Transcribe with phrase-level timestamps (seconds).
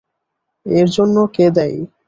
[0.65, 1.77] এর জন্যে কে দায়ী।